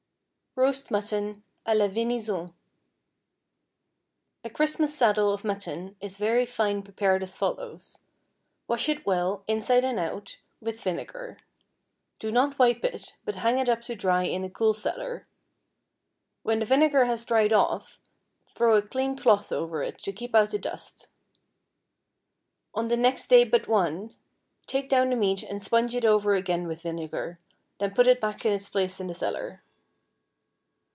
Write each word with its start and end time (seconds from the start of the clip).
ROAST 0.57 0.91
MUTTON 0.91 1.43
à 1.65 1.73
la 1.73 1.87
Venison. 1.87 2.53
A 4.43 4.49
Christmas 4.49 4.93
saddle 4.93 5.33
of 5.33 5.45
mutton 5.45 5.95
is 6.01 6.17
very 6.17 6.45
fine 6.45 6.81
prepared 6.83 7.23
as 7.23 7.37
follows: 7.37 7.99
Wash 8.67 8.89
it 8.89 9.05
well, 9.05 9.45
inside 9.47 9.85
and 9.85 9.97
out, 9.97 10.35
with 10.59 10.81
vinegar. 10.83 11.37
Do 12.19 12.33
not 12.33 12.59
wipe 12.59 12.83
it, 12.83 13.15
but 13.23 13.35
hang 13.35 13.59
it 13.59 13.69
up 13.69 13.79
to 13.83 13.95
dry 13.95 14.23
in 14.23 14.43
a 14.43 14.49
cool 14.49 14.73
cellar. 14.73 15.25
When 16.43 16.59
the 16.59 16.65
vinegar 16.65 17.05
has 17.05 17.23
dried 17.23 17.53
off, 17.53 18.01
throw 18.53 18.75
a 18.75 18.81
clean 18.81 19.15
cloth 19.15 19.53
over 19.53 19.81
it, 19.83 19.99
to 19.99 20.11
keep 20.11 20.35
out 20.35 20.51
the 20.51 20.59
dust. 20.59 21.07
On 22.73 22.89
the 22.89 22.97
next 22.97 23.27
day 23.27 23.45
but 23.45 23.69
one, 23.69 24.13
take 24.67 24.89
down 24.89 25.11
the 25.11 25.15
meat 25.15 25.43
and 25.43 25.63
sponge 25.63 25.95
it 25.95 26.03
over 26.03 26.35
again 26.35 26.67
with 26.67 26.81
vinegar, 26.83 27.39
then 27.77 27.93
put 27.95 28.05
it 28.07 28.19
back 28.19 28.45
in 28.45 28.51
its 28.51 28.67
place 28.67 28.99
in 28.99 29.07
the 29.07 29.15
cellar. 29.15 29.63